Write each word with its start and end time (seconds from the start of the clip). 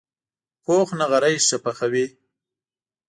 پوخ 0.63 0.87
نغری 1.01 1.35
ښه 1.47 1.57
پخوي 1.63 2.05